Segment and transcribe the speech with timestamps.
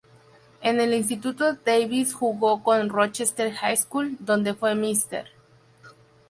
[0.63, 5.25] En el instituto, Davis jugó con Rochester High School, donde fue Mr.